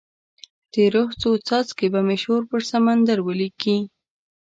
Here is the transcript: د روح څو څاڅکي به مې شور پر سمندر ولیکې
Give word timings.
د 0.71 0.73
روح 0.93 1.09
څو 1.21 1.29
څاڅکي 1.47 1.87
به 1.93 2.01
مې 2.07 2.17
شور 2.23 2.41
پر 2.49 2.61
سمندر 2.71 3.17
ولیکې 3.23 3.77